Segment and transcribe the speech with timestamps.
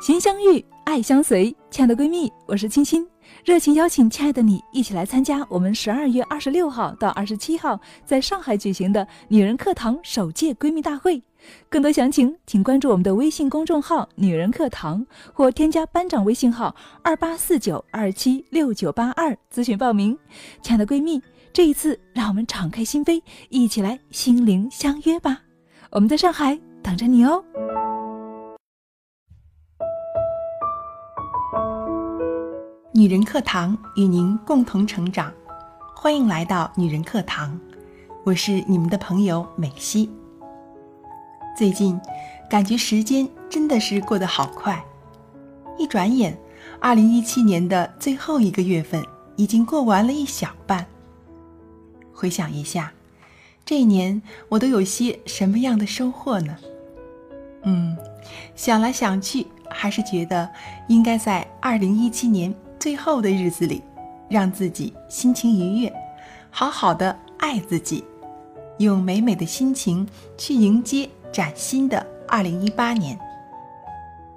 [0.00, 1.54] 心相遇，爱相随。
[1.70, 3.06] 亲爱的闺蜜，我是青青，
[3.44, 11.20] 热情邀请亲爱的你一起来参加我们十二月二十六号到二十七号在上海举行的女人课堂首届闺蜜大会。
[11.70, 20.16] 更多详情，请关注我们的微信公众号“女人课堂”或添加班长微信号二八四九二七六九八二咨询报名。
[20.60, 21.20] 亲爱的闺蜜，
[21.54, 25.40] 这一次让我们敞开心扉，一起来心灵相约吧！
[25.90, 27.42] 我们在上海等着你哦。
[32.96, 35.30] 女人课堂与您共同成长，
[35.94, 37.60] 欢迎来到女人课堂，
[38.24, 40.08] 我是你们的朋友美西。
[41.54, 42.00] 最近，
[42.48, 44.82] 感觉时间真的是过得好快，
[45.76, 46.38] 一转眼，
[46.80, 49.04] 二零一七年的最后一个月份
[49.36, 50.86] 已经过完了一小半。
[52.14, 52.90] 回想一下，
[53.66, 56.56] 这一年我都有些什么样的收获呢？
[57.64, 57.94] 嗯，
[58.54, 60.50] 想来想去，还是觉得
[60.88, 62.54] 应该在二零一七年
[62.86, 63.82] 最后的日子里，
[64.28, 65.92] 让自己心情愉悦，
[66.52, 68.04] 好好的爱自己，
[68.78, 70.06] 用美美的心情
[70.38, 71.10] 去迎接。
[71.32, 73.18] 崭新的二零一八年。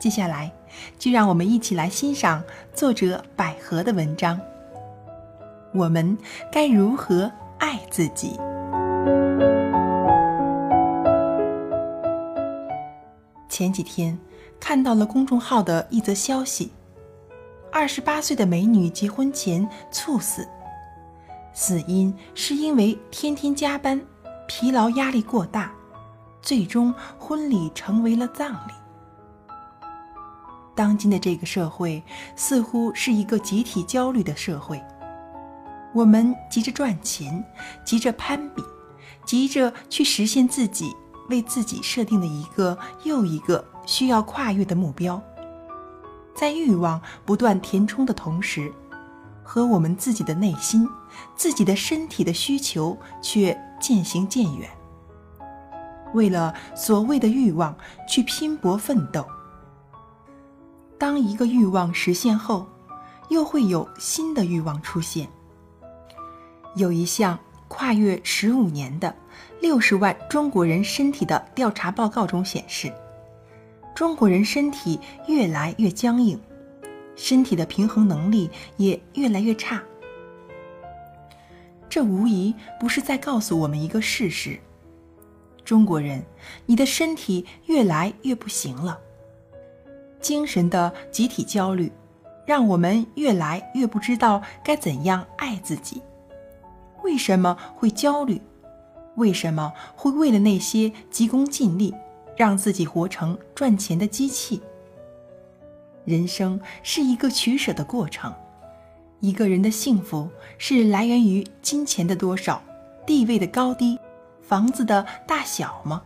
[0.00, 0.50] 接下来，
[0.98, 2.42] 就让我们一起来欣赏
[2.74, 4.40] 作者百合的文章。
[5.72, 6.18] 我们
[6.50, 8.36] 该如何爱自己？
[13.48, 14.18] 前几天
[14.58, 16.72] 看到了公众号的一则消息：
[17.72, 20.46] 二十八岁的美女结婚前猝死，
[21.54, 23.98] 死因是因为天天加班，
[24.46, 25.72] 疲劳压力过大。
[26.42, 28.72] 最终，婚礼成为了葬礼。
[30.74, 32.02] 当今的这个社会
[32.36, 34.78] 似乎是一个集体焦虑的社会，
[35.94, 37.42] 我们急着赚钱，
[37.86, 38.62] 急着攀比，
[39.24, 40.94] 急着去实现自己
[41.30, 45.22] 为自己设定的一个又一个需要跨越的目标，
[46.34, 48.72] 在欲望不断填充的同时，
[49.42, 50.88] 和我们自己的内心、
[51.36, 54.68] 自己的身体的需求却渐行渐远。
[56.14, 57.76] 为了所谓的欲望
[58.08, 59.26] 去拼搏奋斗。
[60.98, 62.66] 当一个欲望实现后，
[63.28, 65.28] 又会有新的欲望出现。
[66.76, 69.14] 有一项跨越十五年的
[69.60, 72.92] 六十万中国人身体的调查报告中显示，
[74.02, 74.98] 中国人身体
[75.28, 76.36] 越来越僵硬，
[77.14, 79.80] 身体的平衡能力也越来越差。
[81.88, 84.58] 这无疑不是在告诉我们一个事实。
[85.64, 86.20] 中国人，
[86.66, 88.98] 你的身体越来越不行了。
[90.20, 91.92] 精神的集体焦虑，
[92.44, 96.02] 让我们越来越不知道该怎样爱自己。
[97.04, 98.42] 为什么会焦虑？
[99.14, 101.94] 为什么会为了那些急功近利，
[102.36, 104.62] 让自己活成赚钱的机器？
[106.04, 108.32] 人生是一个取舍的过程。
[109.20, 110.28] 一个人的幸福
[110.58, 112.60] 是来源于金钱的多少，
[113.06, 113.98] 地位的高低。
[114.40, 116.02] 房子的大小吗？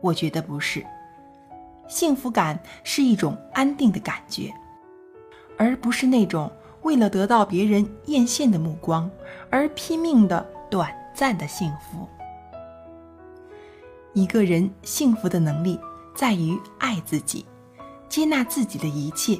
[0.00, 0.86] 我觉得不是。
[1.88, 4.54] 幸福感是一种安定的感觉，
[5.58, 6.50] 而不是那种
[6.82, 9.10] 为了得到别人艳羡的目光
[9.50, 12.08] 而拼命的短暂的幸福。
[14.16, 15.78] 一个人幸福的能力
[16.14, 17.44] 在于爱自己，
[18.08, 19.38] 接纳自己的一切，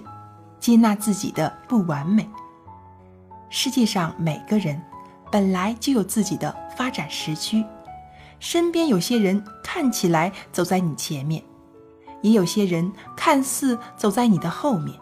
[0.61, 2.29] 接纳自己的不完美。
[3.49, 4.79] 世界上每个人。
[5.33, 7.65] 本来就有自己的发展时区，
[8.39, 11.43] 身边有些人看起来走在你前面，
[12.23, 14.97] 也有些人看似走在你的后面。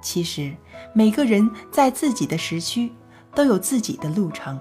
[0.00, 0.56] 其实，
[0.94, 2.90] 每个人在自己的时区
[3.34, 4.58] 都有自己的路程，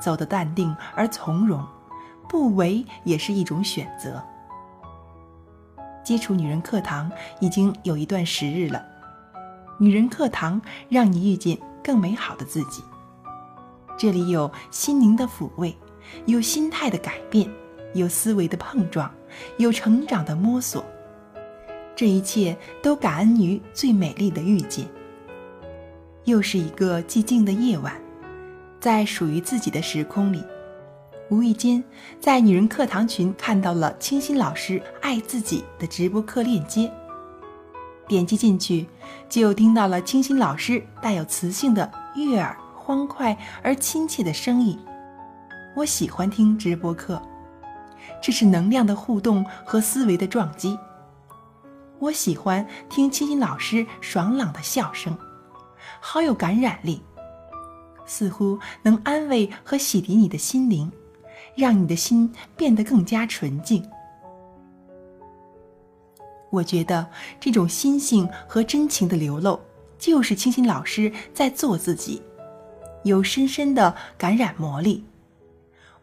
[0.00, 1.64] 走得淡定而从容，
[2.32, 4.20] 不为也是一种选择。
[6.02, 8.82] 接触女人课堂已经有一段时日了，
[9.78, 12.82] 女人课堂让你遇见更美好的自己。
[13.98, 15.76] 这里有心灵的抚慰，
[16.24, 17.48] 有心态的改变，
[17.92, 19.12] 有思维的碰撞，
[19.58, 20.82] 有成长的摸索。
[21.94, 24.88] 这一切都感恩于最美丽的遇见。
[26.24, 27.94] 又是一个寂静的夜晚，
[28.80, 30.42] 在属于自己的时空里，
[31.32, 31.82] 无意间
[32.20, 36.92] 在女人课堂群看到了清新老师爱自己的直播课链接，
[38.06, 38.86] 点击进去，
[39.30, 42.54] 就听到了清新老师带有磁性的悦耳。
[42.74, 44.78] 欢快而亲切的声音，
[45.74, 47.22] 我喜欢听直播课，
[48.20, 50.78] 这是能量的互动和思维的撞击。
[51.98, 55.16] 我喜欢听清新老师爽朗的笑声，
[55.98, 57.00] 好有感染力，
[58.04, 60.92] 似乎能安慰和洗涤你的心灵，
[61.54, 63.88] 让你的心变得更加纯净。
[66.50, 67.08] 我觉得
[67.40, 69.60] 这种心性和真情的流露，
[69.98, 72.22] 就是清新老师在做自己，
[73.04, 75.04] 有深深的感染魔力。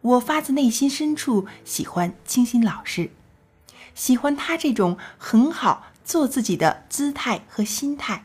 [0.00, 3.10] 我发自内心深处喜欢清新老师，
[3.94, 8.24] 喜欢他这种很好做自己的姿态和心态。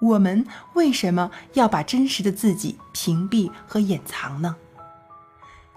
[0.00, 4.56] 我们为什么要把真实的自己屏蔽和掩藏呢？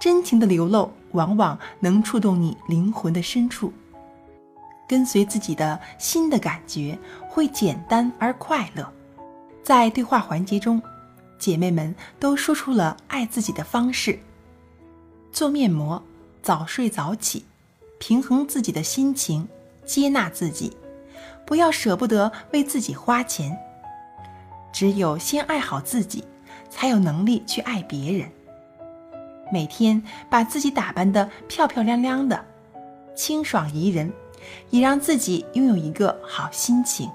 [0.03, 3.71] 真情的流露往往能触动你灵魂的深处。
[4.85, 8.85] 跟随自己的心的感觉，会简单而快乐。
[9.63, 10.81] 在对话环节中，
[11.39, 14.19] 姐妹们都说出了爱自己的方式：
[15.31, 16.03] 做面膜、
[16.41, 17.45] 早睡早起、
[17.97, 19.47] 平衡自己的心情、
[19.85, 20.75] 接纳自己，
[21.45, 23.57] 不要舍不得为自己花钱。
[24.73, 26.25] 只有先爱好自己，
[26.69, 28.29] 才有能力去爱别人。
[29.53, 30.01] 每天
[30.31, 32.43] 把自己打扮得漂漂亮亮的，
[33.15, 34.11] 清爽宜人。
[34.71, 37.09] 也让自己拥有一个好心情。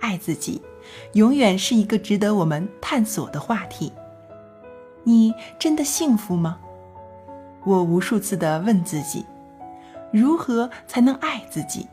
[0.00, 0.62] 爱自己，
[1.12, 3.92] 永远是一个值得我们探索的话题。
[5.04, 6.58] 你真的幸福吗？
[7.64, 9.26] 我无数次的问自己：
[10.10, 11.86] 如何才能爱自己，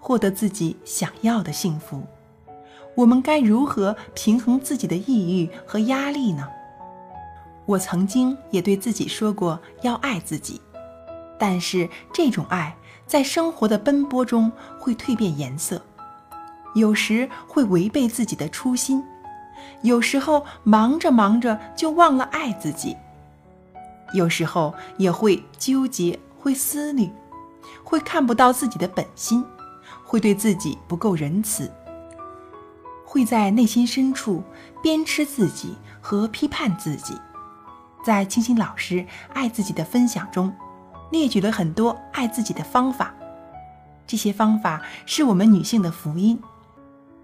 [0.00, 2.02] 获得自己想要的幸福？
[2.94, 6.48] 我们该如何平衡自己的抑郁和压力呢？
[7.66, 10.60] 我曾经也对自己说过要爱自己，
[11.38, 12.74] 但是这种爱。
[13.06, 15.80] 在生活的奔波中，会蜕变颜色，
[16.74, 19.00] 有时会违背自己的初心，
[19.82, 22.96] 有时候忙着忙着就忘了爱自己，
[24.12, 27.08] 有时候也会纠结，会思虑，
[27.84, 29.44] 会看不到自己的本心，
[30.02, 31.70] 会对自己不够仁慈，
[33.04, 34.42] 会在内心深处
[34.82, 37.16] 鞭笞自己和批判自己。
[38.06, 39.04] 在清新老师
[39.34, 40.54] 爱自己的分享中。
[41.10, 43.12] 列举了很多爱自己的方法，
[44.06, 46.40] 这些方法是我们女性的福音。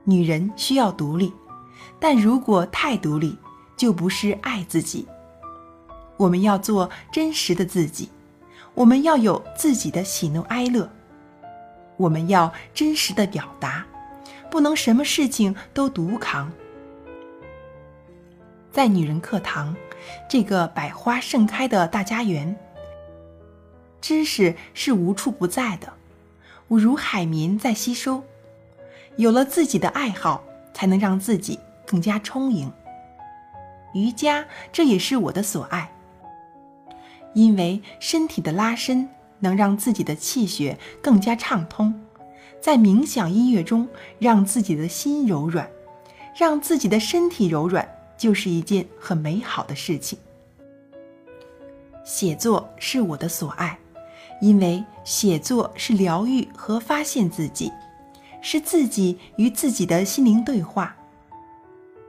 [0.02, 1.32] 女人需要独立，
[2.00, 3.38] 但如果太独立，
[3.76, 5.06] 就不是爱自己。
[6.16, 8.10] 我们要做真实的自己，
[8.74, 10.90] 我们要有自己的喜怒哀乐，
[11.96, 13.86] 我们要真实的表达，
[14.50, 16.50] 不能什么事情都独扛。
[18.72, 19.76] 在女人课堂，
[20.26, 22.56] 这个百花盛开的大家园。
[24.00, 25.92] 知识是无处不在的，
[26.68, 28.24] 我如海绵在吸收。
[29.16, 30.42] 有了自己的爱好，
[30.72, 32.72] 才能让自己更加充盈。
[33.92, 35.92] 瑜伽，这也是我的所爱，
[37.34, 39.06] 因为身体的拉伸
[39.40, 41.94] 能让自己的气血更加畅通，
[42.58, 43.86] 在冥想音乐中
[44.18, 45.68] 让自己的心柔软，
[46.34, 47.86] 让自己的身体柔软，
[48.16, 50.18] 就是一件很美好的事情。
[52.04, 53.78] 写作是我的所爱。
[54.40, 57.70] 因为写作是疗愈和发现自己，
[58.40, 60.96] 是自己与自己的心灵对话。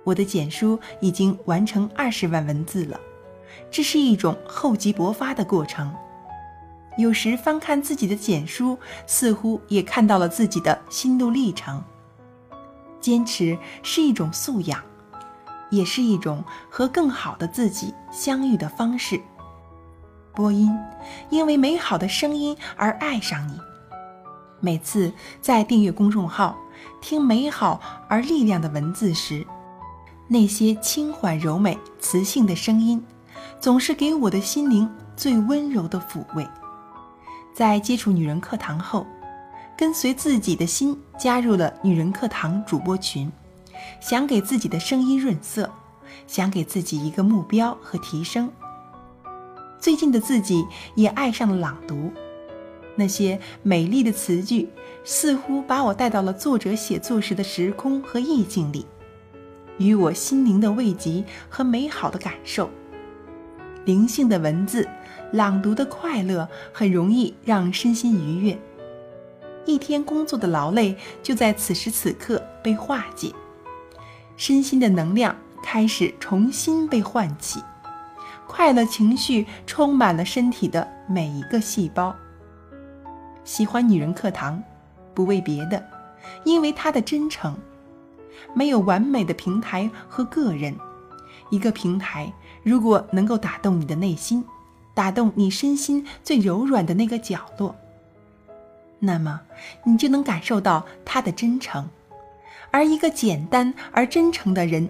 [0.04, 3.00] 我的简书已经完成二十万文字了，
[3.70, 5.94] 这是一种厚积薄发的过程。
[6.98, 8.76] 有时翻看自己的简书，
[9.06, 11.84] 似乎也看到了自己的心路历程。
[13.00, 14.84] 坚持是一种素养，
[15.74, 19.20] 也是一种和更好的自己相遇的方式。
[20.36, 20.72] 播音，
[21.30, 23.60] 因为美好的声音而爱上你。
[24.60, 25.12] 每次
[25.42, 26.56] 在订阅公众号
[27.02, 29.46] 听美好而力量的文字时，
[30.28, 33.04] 那些轻缓柔美、磁性的声音，
[33.60, 36.48] 总是给我的心灵最温柔的抚慰。
[37.54, 39.06] 在接触女人课堂后，
[39.78, 43.32] 跟随自己的心加入了女人课堂主播群，
[44.00, 45.70] 想给自己的声音润色，
[46.28, 48.52] 想给自己一个目标和提升。
[49.80, 52.12] 最近的自己也爱上了朗读，
[52.96, 54.70] 那些美丽的词句
[55.04, 58.86] 似乎把我带到了作者写作时的时空和意境里，
[59.78, 62.70] 与我心灵的慰藉和美好的感受。
[63.86, 64.88] 灵性的文字，
[65.34, 68.58] 朗读的快乐，很容易让身心愉悦。
[69.66, 73.34] 一天工作的劳累就在此时此刻被化解，
[74.36, 77.62] 身心的能量开始重新被唤起。
[78.48, 82.16] 快乐情绪充满了身体的每一个细胞。
[83.44, 84.62] 喜欢女人课堂，
[85.14, 85.84] 不为别的，
[86.44, 87.56] 因为她的真诚。
[88.54, 90.76] 没有完美的平台和个人，
[91.50, 94.44] 一个平台如果能够打动你的内心，
[94.94, 97.76] 打动你身心最柔软的那个角落，
[99.00, 99.42] 那么
[99.86, 101.90] 你就能感受到他的真诚。
[102.74, 104.90] 而一个简单而真诚的人。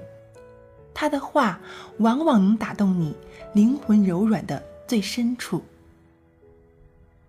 [0.94, 1.60] 他的话
[1.98, 3.14] 往往能打动你
[3.54, 5.62] 灵魂柔软的最深处。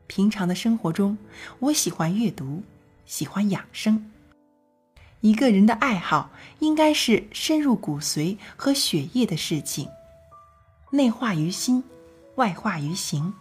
[0.06, 1.18] 平常的生活中，
[1.58, 2.62] 我喜欢阅读，
[3.04, 4.10] 喜欢养生。
[5.22, 9.88] 一个人的爱好应该是深入骨髓和血液的事情，
[10.90, 11.82] 内化于心，
[12.34, 13.32] 外化于行，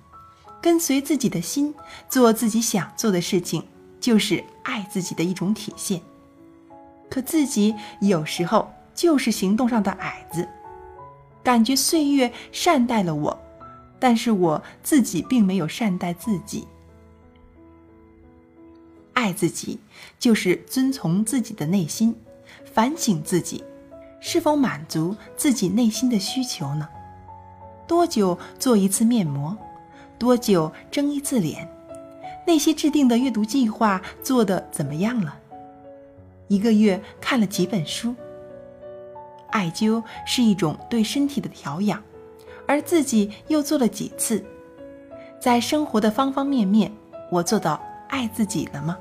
[0.62, 1.76] 跟随自己的心，
[2.08, 3.62] 做自己想做的事情，
[4.00, 6.02] 就是爱自己的一种体现。
[7.14, 10.50] 可自己有时候就是行动上的矮子，
[11.44, 13.40] 感觉岁月善待了我。
[14.00, 16.68] 但是我自己并没有善待自己。
[19.14, 19.80] 爱自己，
[20.18, 22.16] 就是遵从自己的内心，
[22.66, 23.64] 反省自己，
[24.20, 26.90] 是否满足自己内心的需求呢？
[27.88, 29.56] 多久做一次面膜？
[30.18, 31.70] 多久蒸一次脸？
[32.48, 35.38] 那些制定的阅读计划做的怎么样了？
[36.48, 38.16] 一个月看了几本书？
[39.52, 42.02] 艾灸是一种对身体的调养。
[42.66, 44.42] 而自己又做了几次，
[45.38, 46.90] 在生活的方方面面，
[47.30, 48.98] 我做到爱自己了吗？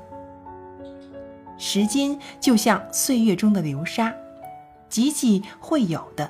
[1.57, 4.13] 时间就像岁月中的流沙，
[4.89, 6.29] 挤挤会有的，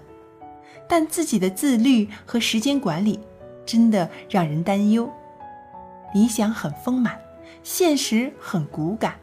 [0.88, 3.20] 但自己的自律和时间管理，
[3.66, 5.12] 真的让人担忧。
[6.14, 7.20] 理想很丰满，
[7.64, 9.16] 现实很骨感，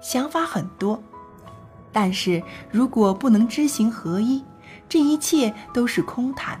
[0.00, 1.02] 想法很多，
[1.92, 4.42] 但是如果不能知行合一，
[4.88, 6.60] 这一切都是空谈。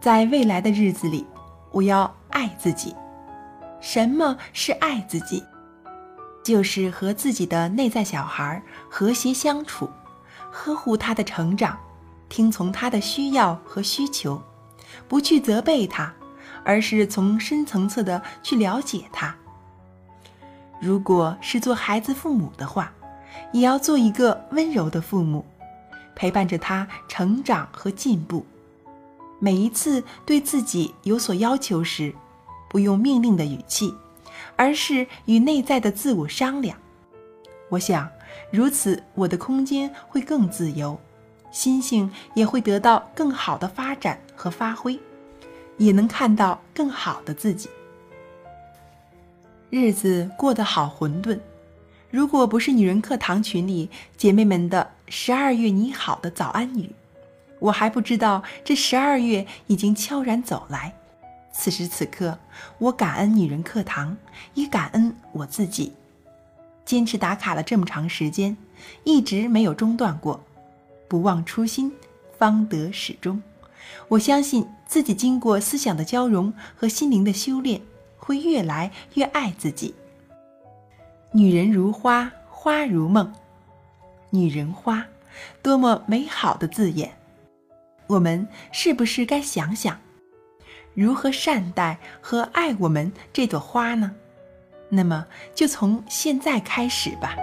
[0.00, 1.24] 在未来的日子里，
[1.70, 2.94] 我要爱自己。
[3.80, 5.44] 什么是爱自己？
[6.44, 9.88] 就是和自己的内在小孩和谐相处，
[10.50, 11.78] 呵护他的成长，
[12.28, 14.42] 听从他的需要和需求，
[15.06, 16.12] 不去责备他，
[16.64, 19.32] 而是从深层次的去了解他。
[20.80, 22.92] 如果是做孩子父母的话，
[23.52, 25.44] 也要做一个温柔的父母，
[26.14, 28.44] 陪伴着他成长和进步。
[29.38, 32.14] 每一次对自己有所要求时，
[32.68, 33.94] 不用命令的语气，
[34.56, 36.78] 而是与内在的自我商量。
[37.68, 38.08] 我想，
[38.50, 40.98] 如此我的空间会更自由，
[41.50, 44.98] 心性也会得到更好的发展和发挥，
[45.76, 47.68] 也能看到更好的自己。
[49.70, 51.38] 日子过得好混沌，
[52.12, 53.88] 如果不是女人课堂群里
[54.18, 56.90] 姐妹们的十二月你好的早安语。
[57.58, 60.94] 我还不知道这十二月已经悄然走来，
[61.54, 62.38] 此时此刻，
[62.76, 64.14] 我感恩女人课堂，
[64.52, 65.94] 也感恩我自己，
[66.84, 68.54] 坚持打卡了这么长时间，
[69.04, 70.38] 一直没有中断过，
[71.08, 71.90] 不忘初心，
[72.36, 73.42] 方得始终。
[74.08, 77.80] 我相信自己经过思想的交融和心灵的修炼，
[78.18, 79.94] 会越来越爱自己。
[81.34, 83.32] 女人如花，花如梦，
[84.28, 85.06] 女人花，
[85.62, 87.10] 多么美好的字眼。
[88.06, 89.98] 我们是不是该想想，
[90.92, 94.14] 如何善待和爱我们这朵花呢？
[94.90, 97.34] 那么就从现在开始吧。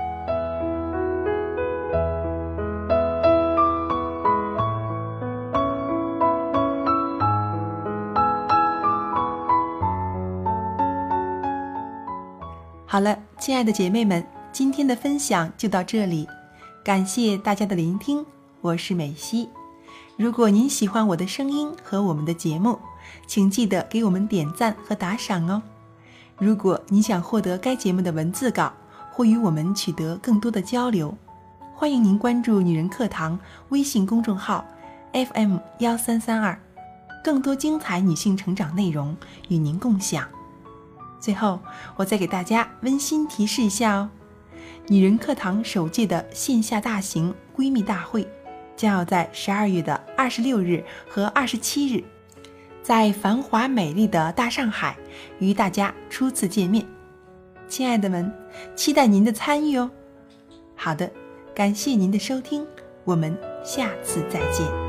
[12.91, 16.27] 好了，亲爱的姐妹们，今天的分享就到这里，
[16.83, 18.25] 感谢大家的聆听，
[18.61, 19.47] 我是美西。
[20.17, 22.79] 如果您喜欢我的声音和我们的节目，
[23.27, 25.61] 请记得给我们点赞和打赏哦。
[26.39, 28.73] 如果你想获得该节目的文字稿
[29.11, 31.15] 或与我们取得更多的交流，
[31.75, 33.37] 欢迎您关注“女人课堂”
[33.69, 34.65] 微信公众号
[35.13, 36.59] FM 幺三三二，
[37.23, 39.15] 更多精彩女性成长内容
[39.47, 40.27] 与您共享。
[41.19, 41.59] 最后，
[41.95, 44.09] 我再给大家温馨提示一下哦
[44.87, 48.27] ，“女人课堂”首届的线下大型闺蜜大会。
[48.77, 52.01] 将要在十二月的二十六日和二十七日，
[52.81, 54.95] 在繁华美丽的大上海
[55.39, 56.85] 与大家初次见面，
[57.67, 58.33] 亲爱的们，
[58.77, 59.91] 期待您的参与哦。
[60.77, 61.11] 好的，
[61.53, 62.65] 感谢您的收听，
[63.03, 64.88] 我们下次再见。